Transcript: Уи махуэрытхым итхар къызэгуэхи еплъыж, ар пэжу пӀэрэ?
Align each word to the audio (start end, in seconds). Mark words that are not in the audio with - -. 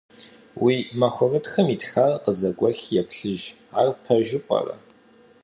Уи 0.63 0.75
махуэрытхым 0.99 1.67
итхар 1.75 2.13
къызэгуэхи 2.23 2.97
еплъыж, 3.01 3.43
ар 3.79 3.87
пэжу 4.03 4.41
пӀэрэ? 4.47 4.75